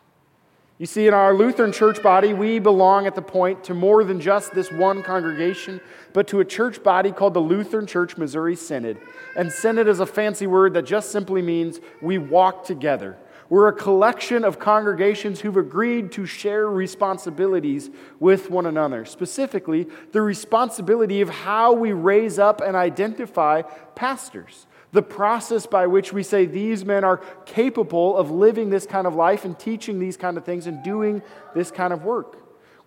[0.77, 4.19] You see, in our Lutheran church body, we belong at the point to more than
[4.19, 5.79] just this one congregation,
[6.11, 8.97] but to a church body called the Lutheran Church Missouri Synod.
[9.37, 13.15] And synod is a fancy word that just simply means we walk together.
[13.47, 20.21] We're a collection of congregations who've agreed to share responsibilities with one another, specifically, the
[20.21, 23.61] responsibility of how we raise up and identify
[23.93, 24.67] pastors.
[24.95, 29.13] The process by which we say these men are capable of living this kind of
[29.13, 31.21] life and teaching these kind of things and doing
[31.53, 32.37] this kind of work.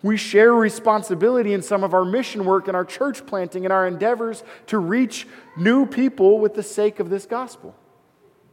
[0.01, 3.85] We share responsibility in some of our mission work and our church planting and our
[3.85, 7.75] endeavors to reach new people with the sake of this gospel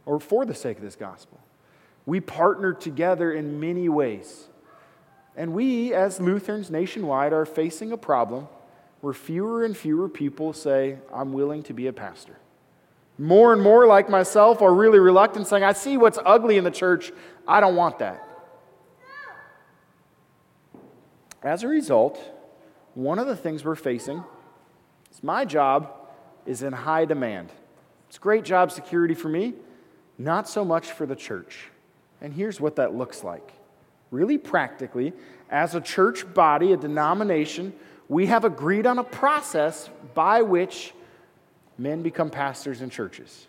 [0.05, 1.39] or for the sake of this gospel.
[2.05, 4.49] We partner together in many ways.
[5.35, 8.49] And we, as Lutherans nationwide, are facing a problem
[9.01, 12.37] where fewer and fewer people say, I'm willing to be a pastor.
[13.17, 16.71] More and more, like myself, are really reluctant, saying, I see what's ugly in the
[16.71, 17.11] church.
[17.47, 18.23] I don't want that.
[21.41, 22.19] As a result,
[22.93, 24.23] one of the things we're facing
[25.11, 25.93] is my job
[26.45, 27.51] is in high demand.
[28.07, 29.53] It's great job security for me,
[30.17, 31.69] not so much for the church.
[32.21, 33.53] And here's what that looks like.
[34.09, 35.13] Really practically,
[35.49, 37.73] as a church body, a denomination,
[38.09, 40.93] we have agreed on a process by which
[41.77, 43.47] men become pastors in churches.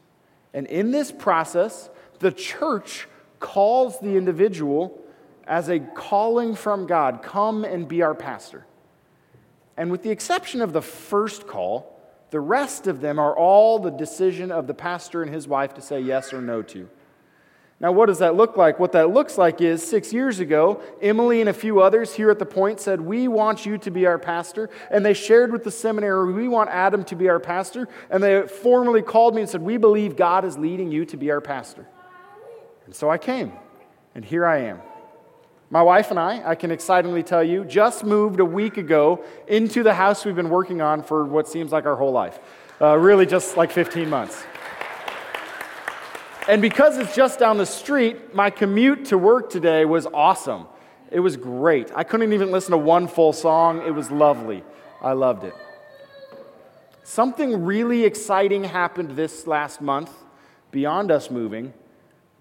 [0.54, 1.88] And in this process,
[2.18, 3.06] the church
[3.40, 5.00] calls the individual
[5.46, 8.66] as a calling from God come and be our pastor.
[9.76, 11.98] And with the exception of the first call,
[12.30, 15.80] the rest of them are all the decision of the pastor and his wife to
[15.80, 16.88] say yes or no to.
[17.80, 18.80] Now, what does that look like?
[18.80, 22.40] What that looks like is six years ago, Emily and a few others here at
[22.40, 24.68] the point said, We want you to be our pastor.
[24.90, 27.88] And they shared with the seminary, We want Adam to be our pastor.
[28.10, 31.30] And they formally called me and said, We believe God is leading you to be
[31.30, 31.86] our pastor.
[32.86, 33.52] And so I came,
[34.14, 34.80] and here I am.
[35.70, 39.82] My wife and I, I can excitingly tell you, just moved a week ago into
[39.82, 42.40] the house we've been working on for what seems like our whole life.
[42.80, 44.42] Uh, really, just like 15 months.
[46.48, 50.66] And because it's just down the street, my commute to work today was awesome.
[51.10, 51.90] It was great.
[51.94, 53.86] I couldn't even listen to one full song.
[53.86, 54.64] It was lovely.
[55.02, 55.54] I loved it.
[57.04, 60.10] Something really exciting happened this last month,
[60.70, 61.74] beyond us moving,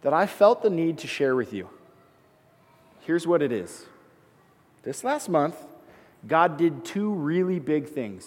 [0.01, 1.69] that I felt the need to share with you.
[3.01, 3.85] Here's what it is
[4.83, 5.55] this last month,
[6.25, 8.25] God did two really big things.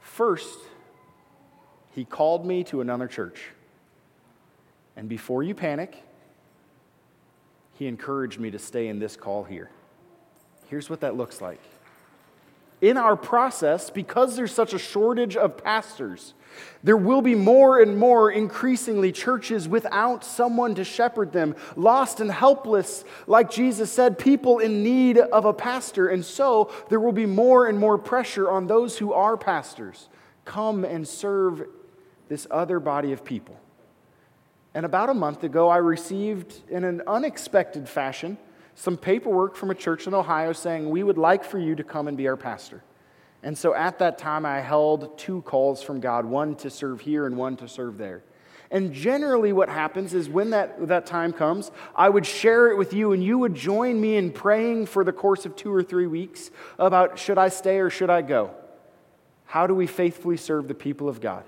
[0.00, 0.58] First,
[1.92, 3.52] He called me to another church.
[4.96, 6.02] And before you panic,
[7.74, 9.70] he encouraged me to stay in this call here.
[10.66, 11.60] Here's what that looks like.
[12.80, 16.32] In our process, because there's such a shortage of pastors,
[16.82, 22.30] there will be more and more increasingly churches without someone to shepherd them, lost and
[22.30, 26.08] helpless, like Jesus said, people in need of a pastor.
[26.08, 30.08] And so there will be more and more pressure on those who are pastors.
[30.46, 31.66] Come and serve
[32.28, 33.58] this other body of people.
[34.74, 38.38] And about a month ago, I received, in an unexpected fashion,
[38.74, 42.08] some paperwork from a church in Ohio saying, We would like for you to come
[42.08, 42.82] and be our pastor.
[43.42, 47.26] And so at that time, I held two calls from God one to serve here
[47.26, 48.22] and one to serve there.
[48.70, 52.92] And generally, what happens is when that, that time comes, I would share it with
[52.92, 56.06] you, and you would join me in praying for the course of two or three
[56.06, 58.54] weeks about should I stay or should I go?
[59.46, 61.44] How do we faithfully serve the people of God?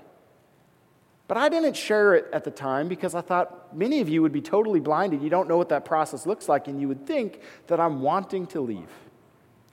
[1.33, 4.31] But I didn't share it at the time because I thought many of you would
[4.31, 5.23] be totally blinded.
[5.23, 8.45] You don't know what that process looks like, and you would think that I'm wanting
[8.45, 8.91] to leave.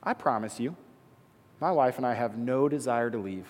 [0.03, 0.75] I promise you,
[1.61, 3.45] my wife and I have no desire to leave.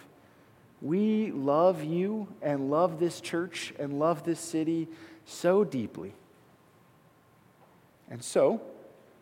[0.83, 4.89] We love you and love this church and love this city
[5.25, 6.13] so deeply.
[8.11, 8.61] And so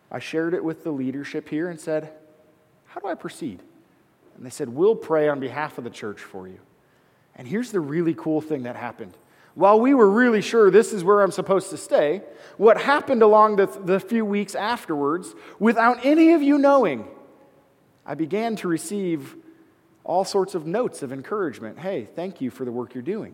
[0.09, 2.11] I shared it with the leadership here and said,
[2.87, 3.61] How do I proceed?
[4.35, 6.57] And they said, We'll pray on behalf of the church for you.
[7.39, 9.13] And here's the really cool thing that happened.
[9.55, 12.21] While we were really sure this is where I'm supposed to stay,
[12.57, 17.07] what happened along the, the few weeks afterwards, without any of you knowing,
[18.05, 19.37] I began to receive
[20.03, 21.79] all sorts of notes of encouragement.
[21.79, 23.33] Hey, thank you for the work you're doing.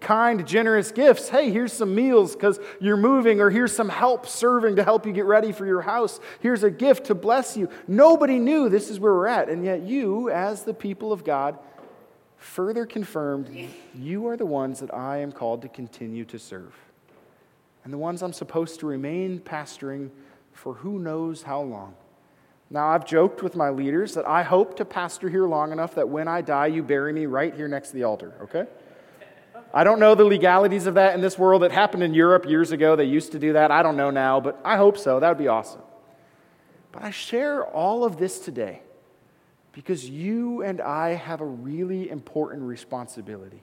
[0.00, 1.28] Kind, generous gifts.
[1.28, 5.12] Hey, here's some meals because you're moving, or here's some help serving to help you
[5.12, 6.18] get ready for your house.
[6.40, 7.68] Here's a gift to bless you.
[7.86, 11.56] Nobody knew this is where we're at, and yet you, as the people of God,
[12.42, 16.74] further confirmed you are the ones that I am called to continue to serve,
[17.84, 20.10] and the ones I'm supposed to remain pastoring
[20.52, 21.94] for who knows how long.
[22.68, 26.08] Now, I've joked with my leaders that I hope to pastor here long enough that
[26.08, 28.66] when I die, you bury me right here next to the altar, okay?
[29.74, 31.62] I don't know the legalities of that in this world.
[31.64, 32.96] It happened in Europe years ago.
[32.96, 33.70] They used to do that.
[33.70, 35.20] I don't know now, but I hope so.
[35.20, 35.82] That would be awesome.
[36.92, 38.82] But I share all of this today
[39.72, 43.62] because you and I have a really important responsibility.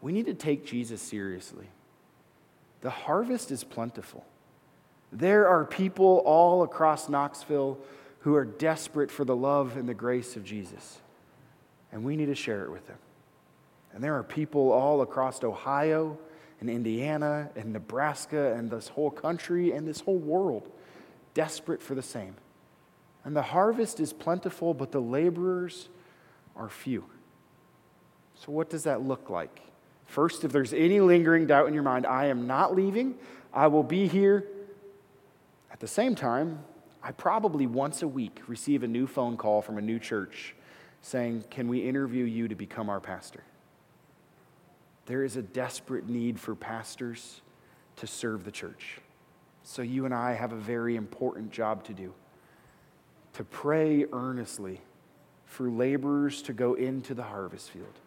[0.00, 1.66] We need to take Jesus seriously.
[2.80, 4.24] The harvest is plentiful.
[5.10, 7.78] There are people all across Knoxville
[8.20, 10.98] who are desperate for the love and the grace of Jesus,
[11.90, 12.98] and we need to share it with them.
[13.92, 16.18] And there are people all across Ohio
[16.60, 20.70] and Indiana and Nebraska and this whole country and this whole world
[21.34, 22.34] desperate for the same.
[23.28, 25.90] And the harvest is plentiful, but the laborers
[26.56, 27.04] are few.
[28.34, 29.60] So, what does that look like?
[30.06, 33.16] First, if there's any lingering doubt in your mind, I am not leaving,
[33.52, 34.46] I will be here
[35.70, 36.64] at the same time,
[37.02, 40.54] I probably once a week receive a new phone call from a new church
[41.02, 43.44] saying, Can we interview you to become our pastor?
[45.04, 47.42] There is a desperate need for pastors
[47.96, 49.02] to serve the church.
[49.64, 52.14] So you and I have a very important job to do
[53.34, 54.80] to pray earnestly
[55.46, 57.98] for laborers to go into the harvest field,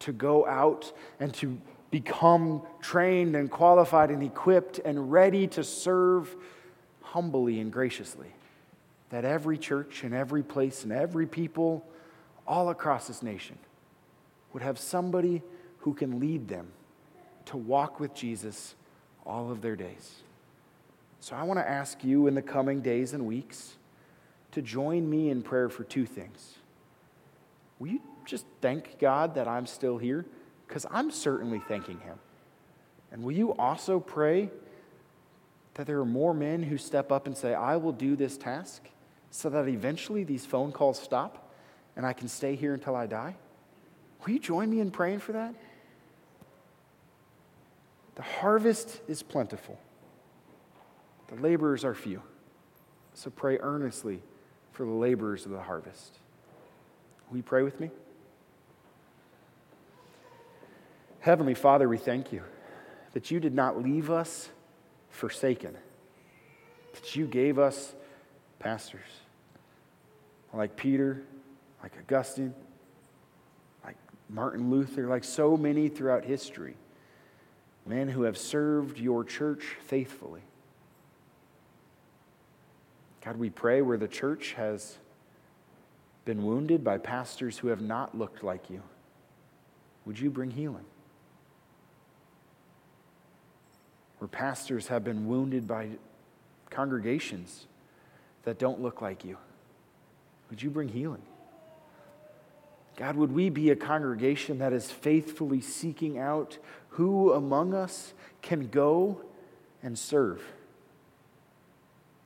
[0.00, 6.34] to go out and to become trained and qualified and equipped and ready to serve
[7.02, 8.28] humbly and graciously.
[9.10, 11.84] That every church and every place and every people
[12.46, 13.58] all across this nation
[14.52, 15.42] would have somebody
[15.80, 16.68] who can lead them
[17.46, 18.76] to walk with Jesus
[19.26, 20.22] all of their days.
[21.18, 23.76] So I want to ask you in the coming days and weeks
[24.52, 26.56] to join me in prayer for two things.
[27.78, 30.26] Will you just thank God that I'm still here?
[30.66, 32.18] Because I'm certainly thanking Him.
[33.12, 34.50] And will you also pray
[35.74, 38.82] that there are more men who step up and say, I will do this task
[39.30, 41.52] so that eventually these phone calls stop
[41.96, 43.36] and I can stay here until I die?
[44.24, 45.54] Will you join me in praying for that?
[48.16, 49.78] The harvest is plentiful,
[51.28, 52.22] the laborers are few.
[53.14, 54.22] So pray earnestly
[54.80, 56.16] for the laborers of the harvest.
[57.28, 57.90] Will you pray with me?
[61.18, 62.42] Heavenly Father, we thank you
[63.12, 64.48] that you did not leave us
[65.10, 65.76] forsaken.
[66.94, 67.92] That you gave us
[68.58, 69.04] pastors
[70.54, 71.24] like Peter,
[71.82, 72.54] like Augustine,
[73.84, 73.96] like
[74.30, 76.76] Martin Luther, like so many throughout history,
[77.84, 80.40] men who have served your church faithfully.
[83.24, 84.96] God, we pray where the church has
[86.24, 88.82] been wounded by pastors who have not looked like you,
[90.04, 90.84] would you bring healing?
[94.20, 95.88] where pastors have been wounded by
[96.68, 97.66] congregations
[98.44, 99.38] that don't look like you.
[100.50, 101.22] Would you bring healing?
[102.96, 106.58] God, would we be a congregation that is faithfully seeking out
[106.90, 108.12] who among us
[108.42, 109.22] can go
[109.82, 110.42] and serve?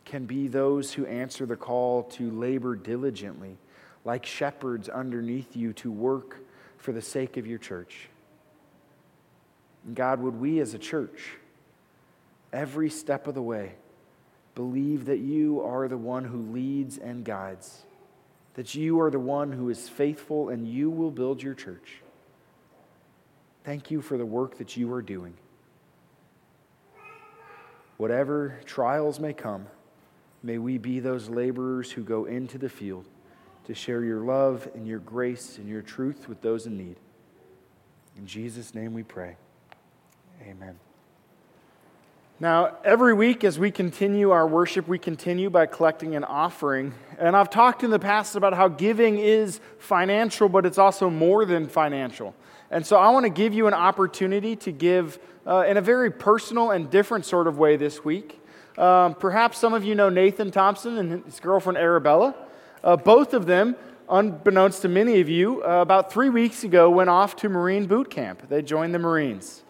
[0.05, 3.57] Can be those who answer the call to labor diligently,
[4.05, 6.39] like shepherds underneath you, to work
[6.77, 8.09] for the sake of your church.
[9.87, 11.37] And God, would we as a church
[12.53, 13.73] every step of the way,
[14.55, 17.83] believe that you are the one who leads and guides,
[18.55, 22.01] that you are the one who is faithful and you will build your church.
[23.65, 25.35] Thank you for the work that you are doing.
[27.97, 29.67] Whatever trials may come,
[30.45, 33.07] may we be those laborers who go into the field
[33.65, 36.97] to share your love and your grace and your truth with those in need.
[38.19, 39.37] In Jesus' name we pray.
[40.43, 40.79] Amen.
[42.39, 46.93] Now, every week as we continue our worship, we continue by collecting an offering.
[47.19, 51.47] And I've talked in the past about how giving is financial, but it's also more
[51.47, 52.35] than financial.
[52.71, 56.11] And so I want to give you an opportunity to give uh, in a very
[56.11, 58.44] personal and different sort of way this week.
[58.77, 62.35] Um, perhaps some of you know Nathan Thompson and his girlfriend Arabella.
[62.83, 63.77] Uh, both of them,
[64.09, 68.11] unbeknownst to many of you, uh, about three weeks ago went off to Marine boot
[68.11, 68.49] camp.
[68.49, 69.63] They joined the Marines.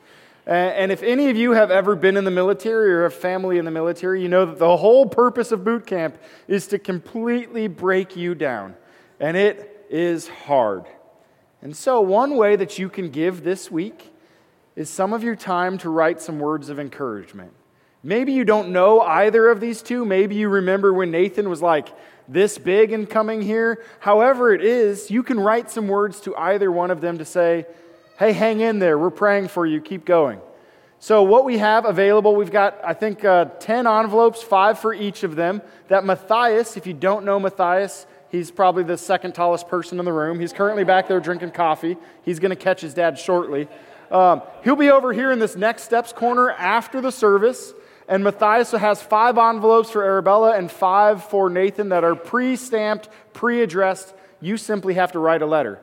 [0.46, 3.64] And if any of you have ever been in the military or have family in
[3.64, 8.14] the military, you know that the whole purpose of boot camp is to completely break
[8.14, 8.74] you down.
[9.18, 10.84] And it is hard.
[11.62, 14.12] And so, one way that you can give this week
[14.76, 17.52] is some of your time to write some words of encouragement.
[18.06, 20.04] Maybe you don't know either of these two.
[20.04, 21.88] Maybe you remember when Nathan was like
[22.28, 23.82] this big and coming here.
[23.98, 27.64] However, it is, you can write some words to either one of them to say,
[28.18, 28.98] hey, hang in there.
[28.98, 29.80] We're praying for you.
[29.80, 30.38] Keep going.
[31.00, 35.22] So, what we have available, we've got, I think, uh, 10 envelopes, five for each
[35.22, 35.62] of them.
[35.88, 40.12] That Matthias, if you don't know Matthias, he's probably the second tallest person in the
[40.12, 40.40] room.
[40.40, 41.96] He's currently back there drinking coffee.
[42.22, 43.66] He's going to catch his dad shortly.
[44.10, 47.72] Um, he'll be over here in this next steps corner after the service.
[48.08, 53.08] And Matthias has five envelopes for Arabella and five for Nathan that are pre stamped,
[53.32, 54.14] pre addressed.
[54.40, 55.80] You simply have to write a letter.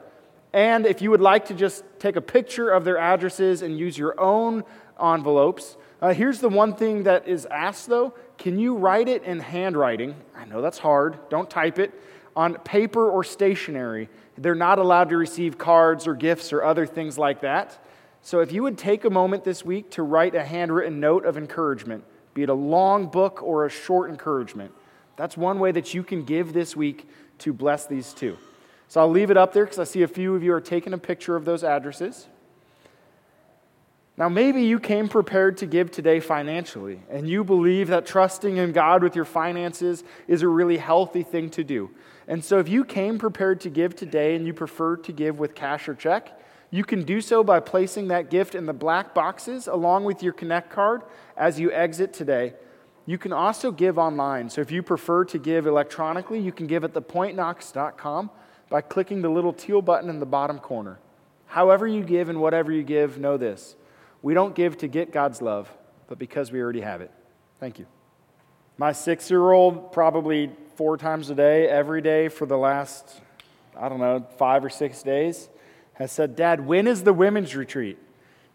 [0.54, 3.98] And if you would like to just take a picture of their addresses and use
[3.98, 4.64] your own
[5.02, 9.40] envelopes, uh, here's the one thing that is asked though can you write it in
[9.40, 10.16] handwriting?
[10.36, 11.30] I know that's hard.
[11.30, 11.94] Don't type it
[12.36, 14.10] on paper or stationery.
[14.38, 17.78] They're not allowed to receive cards or gifts or other things like that.
[18.22, 21.38] So if you would take a moment this week to write a handwritten note of
[21.38, 22.04] encouragement,
[22.34, 24.72] be it a long book or a short encouragement,
[25.16, 27.08] that's one way that you can give this week
[27.40, 28.38] to bless these two.
[28.88, 30.94] So I'll leave it up there because I see a few of you are taking
[30.94, 32.28] a picture of those addresses.
[34.18, 38.72] Now, maybe you came prepared to give today financially, and you believe that trusting in
[38.72, 41.90] God with your finances is a really healthy thing to do.
[42.28, 45.56] And so, if you came prepared to give today and you prefer to give with
[45.56, 46.38] cash or check,
[46.72, 50.34] you can do so by placing that gift in the black boxes along with your
[50.34, 51.04] Connect card
[51.36, 52.54] as you exit today.
[53.06, 54.50] You can also give online.
[54.50, 58.30] So, if you prefer to give electronically, you can give at thepointknox.com
[58.70, 61.00] by clicking the little teal button in the bottom corner.
[61.48, 63.76] However, you give and whatever you give, know this
[64.22, 65.70] we don't give to get God's love,
[66.08, 67.12] but because we already have it.
[67.60, 67.88] Thank you.
[68.78, 73.20] My six year old, probably four times a day, every day for the last,
[73.78, 75.50] I don't know, five or six days,
[75.94, 77.98] has said, Dad, when is the women's retreat?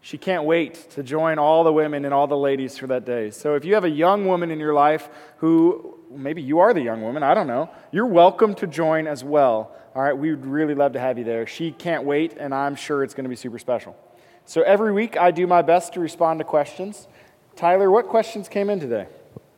[0.01, 3.29] She can't wait to join all the women and all the ladies for that day.
[3.31, 6.81] So if you have a young woman in your life who maybe you are the
[6.81, 9.75] young woman, I don't know, you're welcome to join as well.
[9.95, 11.47] All right, we would really love to have you there.
[11.47, 13.97] She can't wait, and I'm sure it's going to be super special.
[14.45, 17.07] So every week I do my best to respond to questions.
[17.55, 19.07] Tyler, what questions came in today?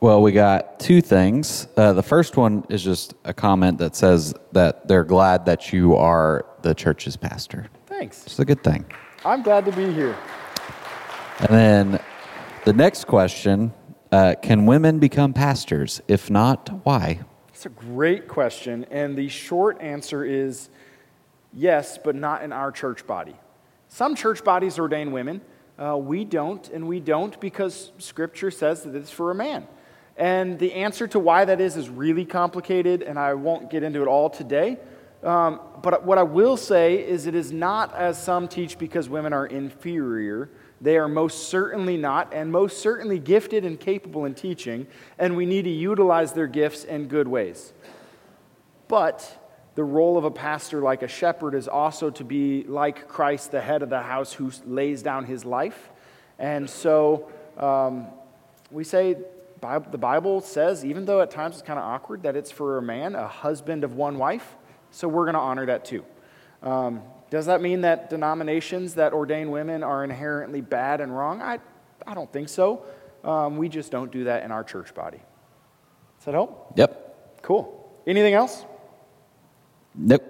[0.02, 1.68] Well, we got two things.
[1.76, 5.94] Uh, the first one is just a comment that says that they're glad that you
[5.94, 7.66] are the church's pastor.
[7.84, 8.24] Thanks.
[8.24, 8.86] It's a good thing.
[9.26, 10.16] I'm glad to be here.
[11.40, 12.00] And then
[12.64, 13.74] the next question
[14.10, 16.00] uh, Can women become pastors?
[16.08, 17.20] If not, why?
[17.50, 18.86] It's a great question.
[18.90, 20.70] And the short answer is
[21.52, 23.36] yes, but not in our church body.
[23.88, 25.42] Some church bodies ordain women.
[25.78, 29.66] Uh, we don't, and we don't because Scripture says that it's for a man.
[30.20, 34.02] And the answer to why that is is really complicated, and I won't get into
[34.02, 34.76] it all today.
[35.22, 39.32] Um, but what I will say is it is not as some teach because women
[39.32, 40.50] are inferior.
[40.78, 44.86] They are most certainly not, and most certainly gifted and capable in teaching,
[45.18, 47.72] and we need to utilize their gifts in good ways.
[48.88, 49.38] But
[49.74, 53.62] the role of a pastor, like a shepherd, is also to be like Christ, the
[53.62, 55.88] head of the house, who lays down his life.
[56.38, 58.08] And so um,
[58.70, 59.16] we say
[59.60, 62.82] the Bible says, even though at times it's kind of awkward, that it's for a
[62.82, 64.56] man, a husband of one wife.
[64.90, 66.04] So we're going to honor that too.
[66.62, 71.40] Um, does that mean that denominations that ordain women are inherently bad and wrong?
[71.40, 71.58] I,
[72.06, 72.84] I don't think so.
[73.22, 75.18] Um, we just don't do that in our church body.
[76.18, 76.72] Does that help?
[76.76, 77.42] Yep.
[77.42, 78.02] Cool.
[78.06, 78.64] Anything else?
[79.94, 80.24] Nope.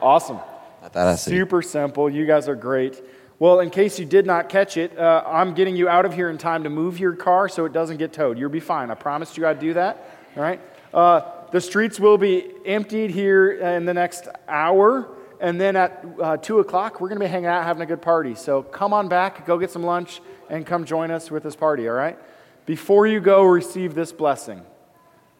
[0.00, 0.38] Awesome.
[0.82, 1.30] I thought I see.
[1.30, 2.10] Super simple.
[2.10, 3.02] You guys are great.
[3.42, 6.30] Well, in case you did not catch it, uh, I'm getting you out of here
[6.30, 8.38] in time to move your car so it doesn't get towed.
[8.38, 8.88] You'll be fine.
[8.88, 10.16] I promised you I'd do that.
[10.36, 10.60] All right?
[10.94, 15.08] Uh, the streets will be emptied here in the next hour.
[15.40, 18.00] And then at uh, 2 o'clock, we're going to be hanging out, having a good
[18.00, 18.36] party.
[18.36, 21.88] So come on back, go get some lunch, and come join us with this party,
[21.88, 22.16] all right?
[22.64, 24.62] Before you go, receive this blessing.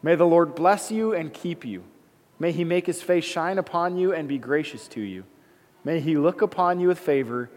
[0.01, 1.85] May the Lord bless you and keep you.
[2.37, 5.23] May he make his face shine upon you and be gracious to you.
[5.85, 7.49] May he look upon you with favor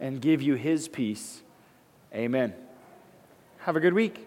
[0.00, 1.42] and give you his peace.
[2.14, 2.54] Amen.
[3.58, 4.26] Have a good week.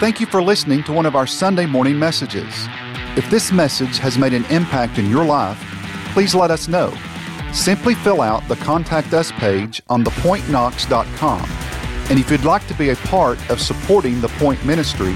[0.00, 2.68] Thank you for listening to one of our Sunday morning messages.
[3.16, 5.58] If this message has made an impact in your life,
[6.12, 6.92] please let us know.
[7.52, 11.48] Simply fill out the Contact Us page on thepointknox.com.
[12.10, 15.14] And if you'd like to be a part of supporting the Point Ministry,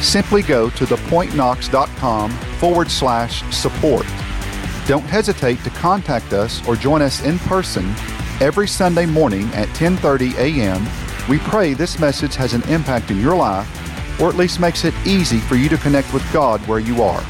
[0.00, 4.06] simply go to thepointknox.com forward slash support.
[4.86, 7.94] Don't hesitate to contact us or join us in person
[8.40, 10.86] every Sunday morning at 10:30 a.m.
[11.28, 13.68] We pray this message has an impact in your life
[14.20, 17.22] or at least makes it easy for you to connect with God where you are.